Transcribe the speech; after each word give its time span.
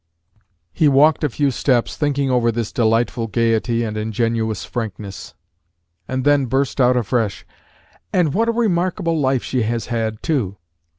He 0.73 0.87
walked 0.87 1.23
a 1.23 1.29
few 1.29 1.51
steps, 1.51 1.95
thinking 1.95 2.31
over 2.31 2.51
this 2.51 2.71
delightful 2.71 3.27
gayety 3.27 3.83
and 3.83 3.95
ingenuous 3.95 4.65
frankness; 4.65 5.35
and 6.07 6.23
then 6.25 6.47
burst 6.47 6.81
out 6.81 6.97
afresh, 6.97 7.45
"And 8.11 8.33
what 8.33 8.49
a 8.49 8.51
remarkable 8.51 9.19
life 9.19 9.43
she 9.43 9.61
has 9.61 9.85
had 9.93 10.23
too! 10.23 10.57